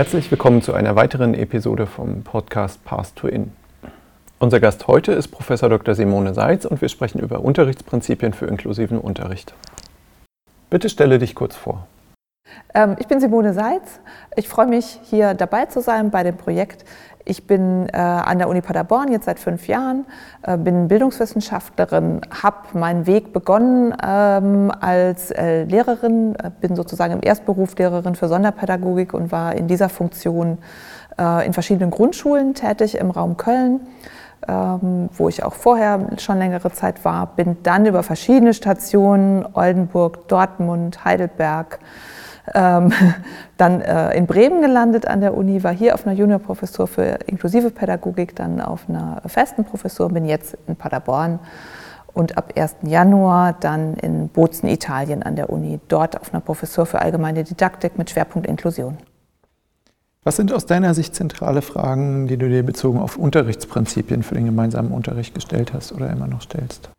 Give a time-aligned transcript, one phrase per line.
[0.00, 3.52] Herzlich willkommen zu einer weiteren Episode vom Podcast Path to In.
[4.38, 5.94] Unser Gast heute ist Professor Dr.
[5.94, 9.52] Simone Seitz und wir sprechen über Unterrichtsprinzipien für inklusiven Unterricht.
[10.70, 11.86] Bitte stelle dich kurz vor.
[12.72, 14.00] Ähm, ich bin Simone Seitz.
[14.36, 16.86] Ich freue mich, hier dabei zu sein bei dem Projekt.
[17.30, 20.04] Ich bin äh, an der Uni Paderborn jetzt seit fünf Jahren,
[20.42, 27.20] äh, bin Bildungswissenschaftlerin, habe meinen Weg begonnen ähm, als äh, Lehrerin, äh, bin sozusagen im
[27.22, 30.58] Erstberuf Lehrerin für Sonderpädagogik und war in dieser Funktion
[31.20, 33.78] äh, in verschiedenen Grundschulen tätig im Raum Köln.
[34.48, 40.26] Ähm, wo ich auch vorher schon längere Zeit war, bin dann über verschiedene Stationen, Oldenburg,
[40.26, 41.78] Dortmund, Heidelberg,
[42.54, 42.92] ähm,
[43.56, 47.70] dann äh, in Bremen gelandet an der Uni, war hier auf einer Juniorprofessur für inklusive
[47.70, 51.38] Pädagogik, dann auf einer festen Professur, bin jetzt in Paderborn
[52.12, 52.76] und ab 1.
[52.82, 57.98] Januar dann in Bozen, Italien an der Uni, dort auf einer Professur für allgemeine Didaktik
[57.98, 58.98] mit Schwerpunkt Inklusion.
[60.22, 64.44] Was sind aus deiner Sicht zentrale Fragen, die du dir bezogen auf Unterrichtsprinzipien für den
[64.44, 66.90] gemeinsamen Unterricht gestellt hast oder immer noch stellst?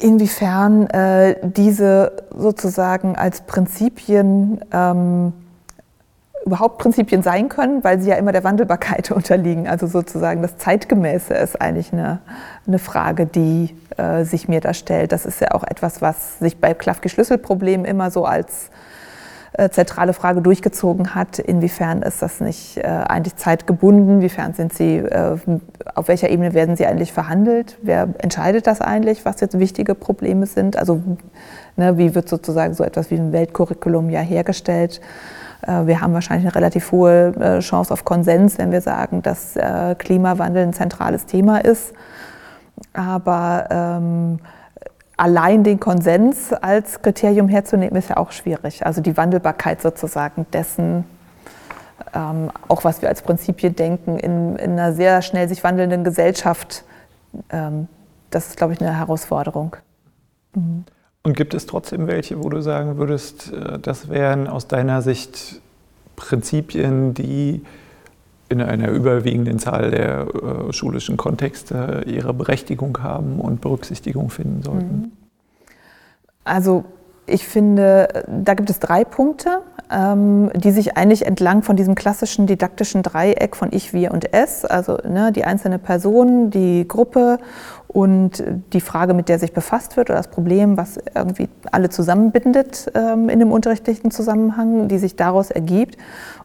[0.00, 5.32] Inwiefern äh, diese sozusagen als Prinzipien ähm,
[6.44, 9.66] überhaupt Prinzipien sein können, weil sie ja immer der Wandelbarkeit unterliegen.
[9.66, 12.20] Also sozusagen das Zeitgemäße ist eigentlich eine,
[12.66, 15.12] eine Frage, die äh, sich mir da stellt.
[15.12, 18.70] Das ist ja auch etwas, was sich bei Klafki-Schlüsselproblemen immer so als
[19.56, 21.38] äh, zentrale Frage durchgezogen hat.
[21.38, 24.16] Inwiefern ist das nicht äh, eigentlich zeitgebunden?
[24.16, 25.36] Inwiefern sind Sie, äh,
[25.94, 27.78] auf welcher Ebene werden Sie eigentlich verhandelt?
[27.80, 30.76] Wer entscheidet das eigentlich, was jetzt wichtige Probleme sind?
[30.76, 31.00] Also
[31.76, 35.00] ne, wie wird sozusagen so etwas wie ein Weltcurriculum ja hergestellt?
[35.62, 39.54] Äh, wir haben wahrscheinlich eine relativ hohe äh, Chance auf Konsens, wenn wir sagen, dass
[39.98, 41.92] Klimawandel ein zentrales Thema ist.
[42.92, 44.40] Aber ähm,
[45.16, 48.84] allein den Konsens als Kriterium herzunehmen, ist ja auch schwierig.
[48.84, 51.04] Also die Wandelbarkeit sozusagen dessen,
[52.12, 56.84] ähm, auch was wir als Prinzipien denken, in, in, einer sehr schnell sich wandelnden Gesellschaft,
[57.50, 57.88] ähm,
[58.30, 59.76] das ist, glaube ich, eine Herausforderung.
[60.54, 60.84] Mhm.
[61.22, 65.60] Und gibt es trotzdem welche, wo du sagen würdest, äh, das wären aus deiner Sicht
[66.16, 67.64] Prinzipien, die
[68.54, 70.26] in einer überwiegenden Zahl der
[70.68, 74.96] äh, schulischen Kontexte ihre Berechtigung haben und Berücksichtigung finden sollten?
[74.96, 75.12] Mhm.
[76.44, 76.84] Also
[77.26, 82.46] ich finde, da gibt es drei Punkte, ähm, die sich eigentlich entlang von diesem klassischen
[82.46, 87.38] didaktischen Dreieck von Ich, Wir und Es, also ne, die einzelne Person, die Gruppe
[87.88, 88.42] und
[88.72, 93.28] die Frage, mit der sich befasst wird oder das Problem, was irgendwie alle zusammenbindet ähm,
[93.28, 95.96] in dem unterrichtlichen Zusammenhang, die sich daraus ergibt.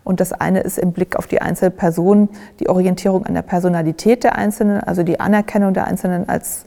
[0.04, 2.30] Und das eine ist im Blick auf die einzelne Person
[2.60, 6.66] die Orientierung an der Personalität der Einzelnen, also die Anerkennung der Einzelnen als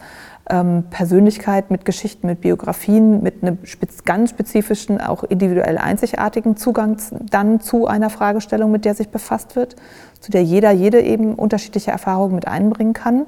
[0.51, 3.59] ähm, Persönlichkeit mit Geschichten, mit Biografien, mit einem
[4.05, 6.97] ganz spezifischen, auch individuell einzigartigen Zugang
[7.31, 9.77] dann zu einer Fragestellung, mit der sich befasst wird,
[10.21, 13.27] zu der jeder, jede eben unterschiedliche Erfahrungen mit einbringen kann.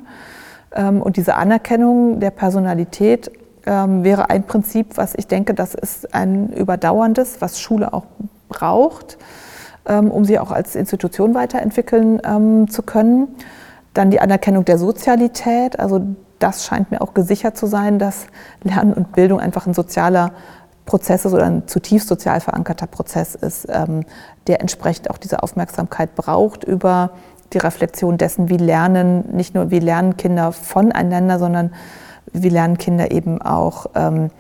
[0.74, 3.30] Ähm, und diese Anerkennung der Personalität
[3.64, 8.06] ähm, wäre ein Prinzip, was ich denke, das ist ein überdauerndes, was Schule auch
[8.48, 9.18] braucht,
[9.86, 13.28] um sie auch als Institution weiterentwickeln zu können.
[13.92, 16.00] Dann die Anerkennung der Sozialität, also
[16.44, 18.26] das scheint mir auch gesichert zu sein, dass
[18.62, 20.32] Lernen und Bildung einfach ein sozialer
[20.84, 24.04] Prozess ist oder ein zutiefst sozial verankerter Prozess ist, ähm,
[24.46, 27.12] der entsprechend auch diese Aufmerksamkeit braucht über
[27.54, 31.72] die Reflexion dessen, wie lernen, nicht nur wie lernen Kinder voneinander, sondern
[32.32, 34.30] wie lernen Kinder eben auch ähm,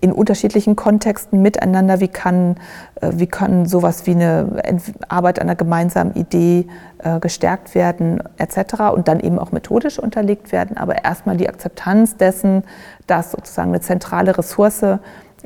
[0.00, 2.56] in unterschiedlichen Kontexten miteinander, wie kann,
[3.00, 4.62] äh, wie kann sowas wie eine
[5.08, 6.66] Arbeit an einer gemeinsamen Idee
[6.98, 8.92] äh, gestärkt werden, etc.
[8.94, 12.64] und dann eben auch methodisch unterlegt werden, aber erstmal die Akzeptanz dessen,
[13.06, 14.84] dass sozusagen eine zentrale Ressource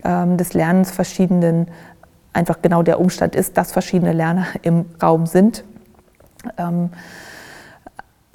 [0.04, 1.68] ähm, des Lernens verschiedenen
[2.32, 5.64] einfach genau der Umstand ist, dass verschiedene Lerner im Raum sind.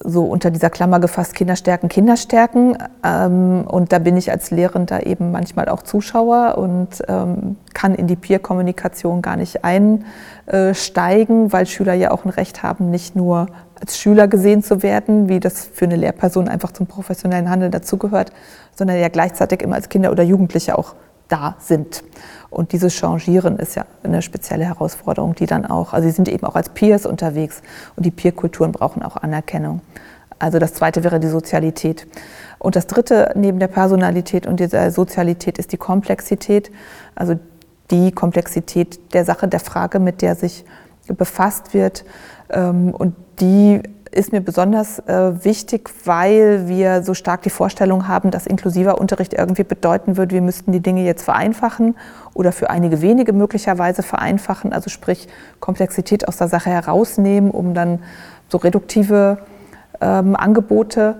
[0.03, 2.77] So unter dieser Klammer gefasst, Kinder stärken, Kinder stärken.
[3.03, 8.07] Ähm, und da bin ich als Lehrender eben manchmal auch Zuschauer und ähm, kann in
[8.07, 13.47] die Peer-Kommunikation gar nicht einsteigen, weil Schüler ja auch ein Recht haben, nicht nur
[13.79, 18.31] als Schüler gesehen zu werden, wie das für eine Lehrperson einfach zum professionellen Handeln dazugehört,
[18.75, 20.95] sondern ja gleichzeitig immer als Kinder oder Jugendliche auch
[21.31, 22.03] da sind.
[22.49, 26.45] Und dieses Changieren ist ja eine spezielle Herausforderung, die dann auch, also sie sind eben
[26.45, 27.61] auch als Peers unterwegs
[27.95, 29.81] und die Peer-Kulturen brauchen auch Anerkennung.
[30.37, 32.07] Also das zweite wäre die Sozialität.
[32.59, 36.71] Und das dritte neben der Personalität und dieser Sozialität ist die Komplexität,
[37.15, 37.39] also
[37.91, 40.65] die Komplexität der Sache, der Frage, mit der sich
[41.07, 42.05] befasst wird
[42.49, 48.29] ähm, und die ist mir besonders äh, wichtig, weil wir so stark die Vorstellung haben,
[48.29, 51.95] dass inklusiver Unterricht irgendwie bedeuten wird, wir müssten die Dinge jetzt vereinfachen
[52.33, 55.27] oder für einige wenige möglicherweise vereinfachen, also sprich
[55.59, 57.99] Komplexität aus der Sache herausnehmen, um dann
[58.49, 59.37] so reduktive
[60.01, 61.15] ähm, Angebote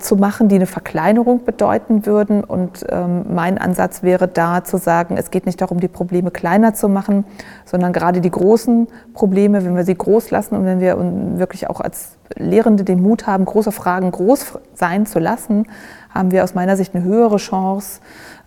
[0.00, 2.42] zu machen, die eine Verkleinerung bedeuten würden.
[2.42, 6.74] Und ähm, mein Ansatz wäre da zu sagen, es geht nicht darum, die Probleme kleiner
[6.74, 7.24] zu machen,
[7.64, 10.96] sondern gerade die großen Probleme, wenn wir sie groß lassen und wenn wir
[11.38, 15.66] wirklich auch als Lehrende den Mut haben, große Fragen groß sein zu lassen,
[16.12, 18.00] haben wir aus meiner Sicht eine höhere Chance,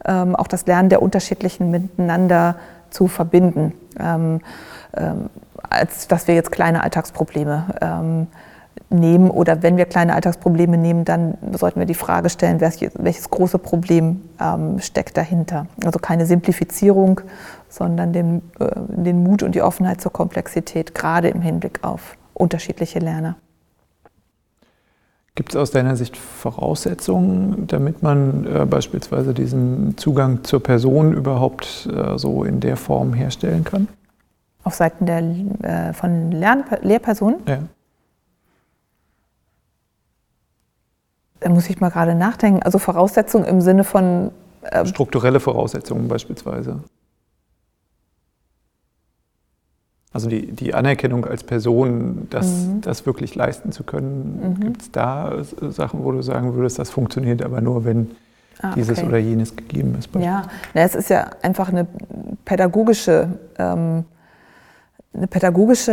[0.05, 2.55] ähm, auch das Lernen der unterschiedlichen miteinander
[2.89, 4.41] zu verbinden, ähm,
[4.95, 5.29] ähm,
[5.69, 8.27] als dass wir jetzt kleine Alltagsprobleme ähm,
[8.89, 13.57] nehmen oder wenn wir kleine Alltagsprobleme nehmen, dann sollten wir die Frage stellen, welches, große
[13.57, 15.67] Problem ähm, steckt dahinter.
[15.83, 17.21] Also keine Simplifizierung,
[17.69, 22.99] sondern den, äh, den Mut und die Offenheit zur Komplexität, gerade im Hinblick auf unterschiedliche
[22.99, 23.35] Lerner.
[25.35, 31.89] Gibt es aus deiner Sicht Voraussetzungen, damit man äh, beispielsweise diesen Zugang zur Person überhaupt
[31.91, 33.87] äh, so in der Form herstellen kann?
[34.63, 37.39] Auf Seiten der, äh, von Lern Lehrpersonen?
[37.47, 37.59] Ja.
[41.43, 42.63] Da muss ich mal gerade nachdenken.
[42.63, 44.31] Also Voraussetzungen im Sinne von.
[44.71, 46.79] Ähm Strukturelle Voraussetzungen beispielsweise.
[50.13, 52.81] Also die, die Anerkennung als Person, das, mhm.
[52.81, 54.55] das wirklich leisten zu können.
[54.57, 54.59] Mhm.
[54.61, 58.11] Gibt es da Sachen, wo du sagen würdest, das funktioniert aber nur, wenn
[58.61, 59.07] ah, dieses okay.
[59.07, 60.09] oder jenes gegeben ist?
[60.19, 60.43] Ja,
[60.73, 61.87] Na, es ist ja einfach eine
[62.45, 64.05] pädagogische ähm,
[65.15, 65.91] eine pädagogische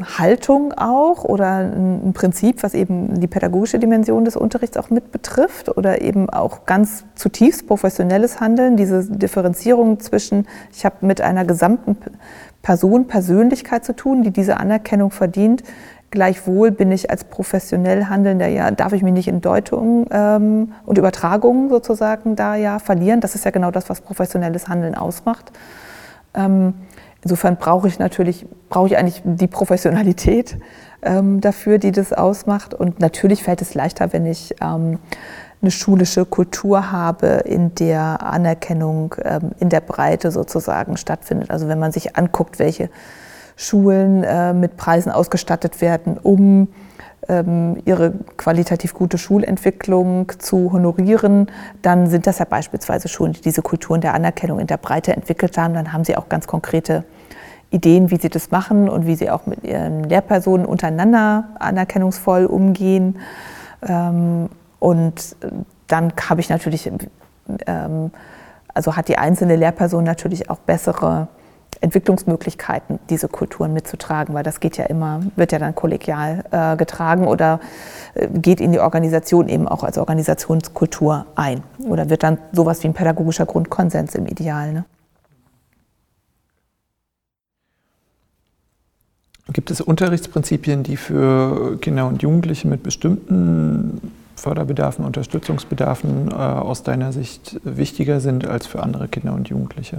[0.00, 5.12] äh, Haltung auch oder ein, Prinzip, was eben die pädagogische Dimension des Unterrichts auch mit
[5.12, 11.44] betrifft oder eben auch ganz zutiefst professionelles Handeln, diese Differenzierung zwischen, ich habe mit einer
[11.44, 11.98] gesamten
[12.62, 15.62] Person, Persönlichkeit zu tun, die diese Anerkennung verdient.
[16.10, 20.96] Gleichwohl bin ich als professionell Handelnder, ja, darf ich mich nicht in Deutungen ähm, und
[20.96, 23.20] Übertragungen sozusagen da ja verlieren.
[23.20, 25.52] Das ist ja genau das, was professionelles Handeln ausmacht.
[26.34, 26.74] Ähm,
[27.26, 30.58] Insofern brauche ich natürlich, brauche ich eigentlich die Professionalität
[31.02, 32.72] ähm, dafür, die das ausmacht.
[32.72, 35.00] Und natürlich fällt es leichter, wenn ich ähm,
[35.60, 41.50] eine schulische Kultur habe, in der Anerkennung ähm, in der Breite sozusagen stattfindet.
[41.50, 42.90] Also wenn man sich anguckt, welche
[43.56, 46.68] Schulen äh, mit Preisen ausgestattet werden, um
[47.28, 51.50] ähm, ihre qualitativ gute Schulentwicklung zu honorieren,
[51.82, 55.58] dann sind das ja beispielsweise Schulen, die diese Kulturen der Anerkennung in der Breite entwickelt
[55.58, 55.74] haben.
[55.74, 57.04] Dann haben sie auch ganz konkrete
[57.70, 63.18] Ideen, wie sie das machen und wie sie auch mit ihren Lehrpersonen untereinander anerkennungsvoll umgehen.
[63.86, 65.36] Ähm, und
[65.86, 66.90] dann habe ich natürlich,
[67.66, 68.10] ähm,
[68.72, 71.28] also hat die einzelne Lehrperson natürlich auch bessere
[71.80, 77.26] Entwicklungsmöglichkeiten, diese Kulturen mitzutragen, weil das geht ja immer, wird ja dann kollegial äh, getragen
[77.26, 77.60] oder
[78.14, 82.88] äh, geht in die Organisation eben auch als Organisationskultur ein oder wird dann sowas wie
[82.88, 84.72] ein pädagogischer Grundkonsens im Ideal.
[84.72, 84.84] Ne?
[89.52, 94.00] Gibt es Unterrichtsprinzipien, die für Kinder und Jugendliche mit bestimmten
[94.34, 99.98] Förderbedarfen, Unterstützungsbedarfen äh, aus deiner Sicht wichtiger sind als für andere Kinder und Jugendliche?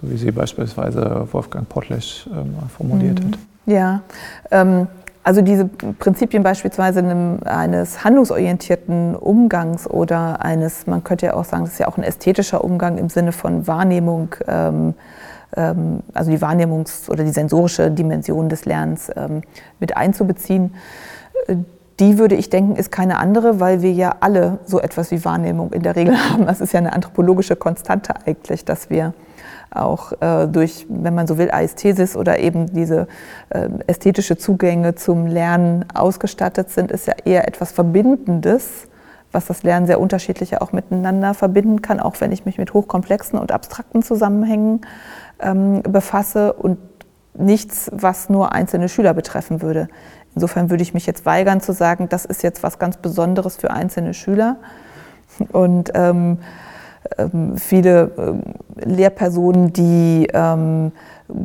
[0.00, 3.28] So wie sie beispielsweise Wolfgang Pottlesch äh, formuliert mhm.
[3.28, 3.38] hat.
[3.66, 4.02] Ja,
[4.50, 4.88] ähm,
[5.22, 7.04] also diese Prinzipien beispielsweise
[7.46, 12.04] eines handlungsorientierten Umgangs oder eines, man könnte ja auch sagen, das ist ja auch ein
[12.04, 14.36] ästhetischer Umgang im Sinne von Wahrnehmung.
[14.46, 14.94] Ähm,
[15.52, 19.42] also die Wahrnehmungs- oder die sensorische Dimension des Lernens ähm,
[19.78, 20.74] mit einzubeziehen.
[21.46, 21.56] Äh,
[21.98, 25.72] die würde ich denken, ist keine andere, weil wir ja alle so etwas wie Wahrnehmung
[25.72, 26.46] in der Regel haben.
[26.46, 29.14] Das ist ja eine anthropologische Konstante eigentlich, dass wir
[29.70, 33.08] auch äh, durch, wenn man so will, Aesthesis oder eben diese
[33.50, 38.88] äh, ästhetische Zugänge zum Lernen ausgestattet sind, ist ja eher etwas Verbindendes,
[39.32, 43.38] was das Lernen sehr unterschiedlich auch miteinander verbinden kann, auch wenn ich mich mit hochkomplexen
[43.38, 44.80] und abstrakten Zusammenhängen
[45.40, 46.78] ähm, befasse und
[47.34, 49.88] nichts, was nur einzelne Schüler betreffen würde.
[50.34, 53.70] Insofern würde ich mich jetzt weigern zu sagen, das ist jetzt was ganz Besonderes für
[53.70, 54.56] einzelne Schüler.
[55.52, 56.38] Und ähm,
[57.18, 58.42] ähm, viele ähm,
[58.76, 60.92] Lehrpersonen, die ähm,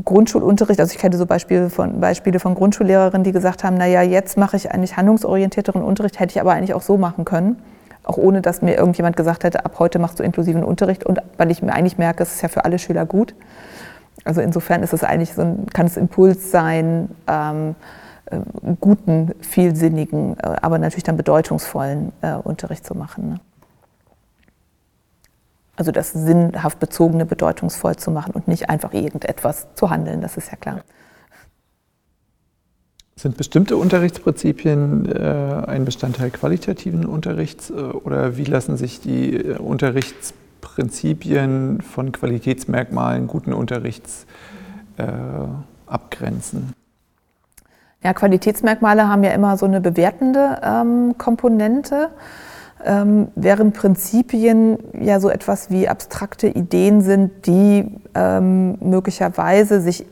[0.06, 4.38] Grundschulunterricht, also ich kenne so Beispiele von, Beispiele von Grundschullehrerinnen, die gesagt haben, naja, jetzt
[4.38, 7.58] mache ich eigentlich handlungsorientierteren Unterricht, hätte ich aber eigentlich auch so machen können.
[8.04, 11.52] Auch ohne, dass mir irgendjemand gesagt hätte, ab heute machst du inklusiven Unterricht und weil
[11.52, 13.36] ich mir eigentlich merke, es ist ja für alle Schüler gut.
[14.24, 17.76] Also insofern ist es eigentlich so ein, kann es Impuls sein, ähm,
[18.26, 18.40] äh,
[18.80, 23.30] guten, vielsinnigen, äh, aber natürlich dann bedeutungsvollen äh, Unterricht zu machen.
[23.30, 23.40] Ne?
[25.76, 30.52] Also das sinnhaft bezogene bedeutungsvoll zu machen und nicht einfach irgendetwas zu handeln, das ist
[30.52, 30.82] ja klar.
[33.22, 39.60] Sind bestimmte Unterrichtsprinzipien äh, ein Bestandteil qualitativen Unterrichts äh, oder wie lassen sich die äh,
[39.60, 44.26] Unterrichtsprinzipien von Qualitätsmerkmalen guten Unterrichts
[44.98, 45.04] äh,
[45.86, 46.74] abgrenzen?
[48.04, 52.10] Ja, Qualitätsmerkmale haben ja immer so eine bewertende ähm, Komponente,
[52.84, 57.86] ähm, während Prinzipien ja so etwas wie abstrakte Ideen sind, die
[58.16, 60.08] ähm, möglicherweise sich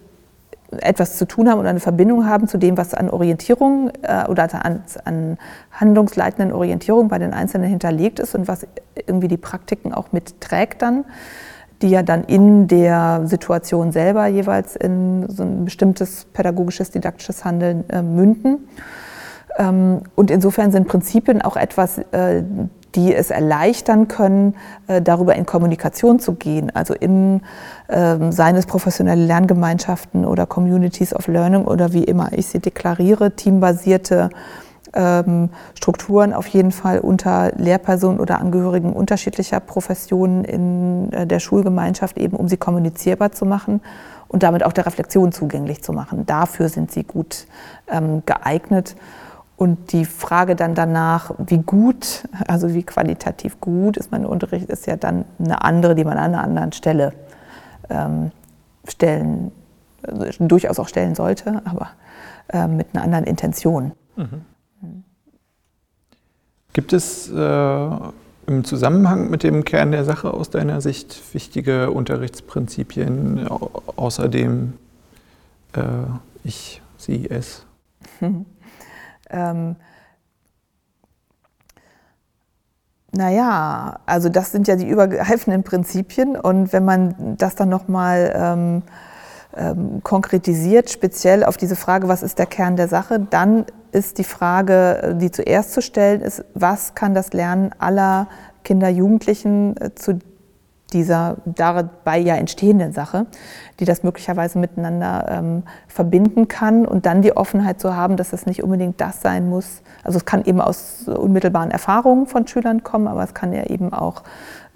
[0.78, 4.48] etwas zu tun haben oder eine Verbindung haben zu dem, was an Orientierung äh, oder
[4.64, 5.38] an, an
[5.72, 8.68] handlungsleitenden Orientierung bei den Einzelnen hinterlegt ist und was
[9.08, 11.06] irgendwie die Praktiken auch mitträgt dann,
[11.82, 17.90] die ja dann in der Situation selber jeweils in so ein bestimmtes pädagogisches, didaktisches Handeln
[17.90, 18.68] äh, münden.
[19.58, 22.44] Ähm, und insofern sind Prinzipien auch etwas, äh,
[22.96, 24.56] die es erleichtern können,
[24.88, 27.42] äh, darüber in Kommunikation zu gehen, also in
[27.90, 34.30] ähm, seines professionelle Lerngemeinschaften oder Communities of Learning oder wie immer ich sie deklariere, teambasierte
[34.94, 42.18] ähm, Strukturen auf jeden Fall unter Lehrpersonen oder Angehörigen unterschiedlicher Professionen in äh, der Schulgemeinschaft
[42.18, 43.82] eben, um sie kommunizierbar zu machen
[44.28, 46.26] und damit auch der Reflexion zugänglich zu machen.
[46.26, 47.46] Dafür sind sie gut
[47.88, 48.96] ähm, geeignet.
[49.60, 54.88] Und die Frage dann danach, wie gut, also wie qualitativ gut ist mein Unterricht, ist
[54.88, 57.12] ja dann eine andere, die man an einer anderen Stelle
[57.90, 58.32] ähm,
[58.88, 59.52] stellen,
[60.02, 61.90] also durchaus auch stellen sollte, aber
[62.54, 63.92] äh, mit einer anderen Intention.
[64.16, 64.46] Mhm.
[66.72, 67.90] Gibt es äh,
[68.48, 73.46] im Zusammenhang mit dem Kern der Sache aus deiner Sicht wichtige Unterrichtsprinzipien,
[73.98, 74.76] außerdem
[75.74, 75.82] äh,
[76.46, 77.66] ich, sie, es?
[79.30, 79.76] Ähm,
[83.12, 88.84] naja, also das sind ja die übergreifenden Prinzipien und wenn man das dann nochmal ähm,
[89.58, 94.24] ähm, konkretisiert, speziell auf diese Frage, was ist der Kern der Sache, dann ist die
[94.24, 98.28] Frage, die zuerst zu stellen ist, was kann das Lernen aller
[98.64, 100.20] Kinder, Jugendlichen äh, zu
[100.94, 103.26] dieser dabei ja entstehenden Sache,
[103.80, 108.46] die das möglicherweise miteinander ähm, verbinden kann und dann die Offenheit zu haben, dass es
[108.46, 109.82] nicht unbedingt das sein muss.
[110.04, 113.94] Also es kann eben aus unmittelbaren Erfahrungen von Schülern kommen, aber es kann ja eben
[113.94, 114.24] auch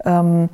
[0.04, 0.48] ähm,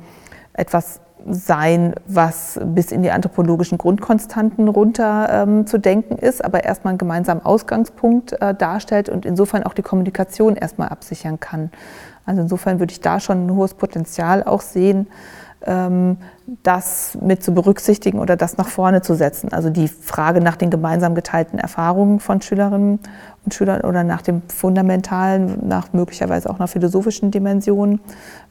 [0.53, 6.91] etwas sein, was bis in die anthropologischen Grundkonstanten runter ähm, zu denken ist, aber erstmal
[6.91, 11.71] einen gemeinsamen Ausgangspunkt äh, darstellt und insofern auch die Kommunikation erstmal absichern kann.
[12.25, 15.07] Also insofern würde ich da schon ein hohes Potenzial auch sehen,
[16.63, 19.53] das mit zu berücksichtigen oder das nach vorne zu setzen.
[19.53, 22.99] Also die Frage nach den gemeinsam geteilten Erfahrungen von Schülerinnen
[23.45, 28.01] und Schülern oder nach dem fundamentalen, nach möglicherweise auch nach philosophischen Dimensionen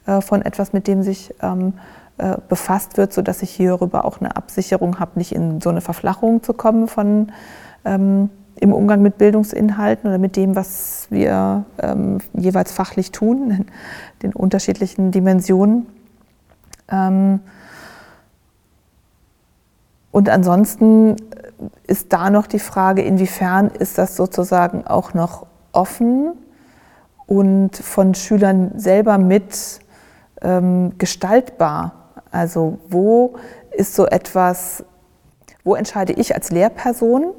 [0.07, 1.75] äh, von etwas, mit dem sich ähm,
[2.19, 6.43] äh, befasst wird, sodass ich hierüber auch eine Absicherung habe, nicht in so eine Verflachung
[6.43, 7.33] zu kommen von
[7.85, 13.67] ähm, im Umgang mit Bildungsinhalten oder mit dem, was wir ähm, jeweils fachlich tun, in
[14.23, 15.87] den unterschiedlichen Dimensionen.
[16.90, 17.40] Ähm,
[20.11, 21.16] und ansonsten
[21.87, 26.32] ist da noch die Frage, inwiefern ist das sozusagen auch noch offen
[27.26, 29.80] und von Schülern selber mit
[30.42, 31.94] ähm, gestaltbar.
[32.32, 33.35] Also wo
[33.70, 34.85] ist so etwas,
[35.64, 37.32] wo entscheide ich als Lehrperson,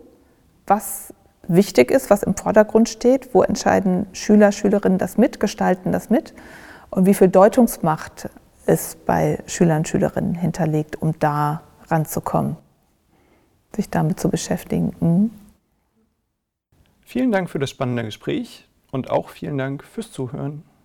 [0.68, 1.14] was
[1.48, 6.34] wichtig ist, was im Vordergrund steht, wo entscheiden Schüler, Schülerinnen das mit, gestalten das mit
[6.90, 8.30] und wie viel Deutungsmacht
[8.72, 12.56] ist bei Schülern und Schülerinnen hinterlegt, um da ranzukommen,
[13.76, 14.96] sich damit zu beschäftigen.
[15.00, 15.32] Mhm.
[17.02, 20.64] Vielen Dank für das spannende Gespräch und auch vielen Dank fürs Zuhören.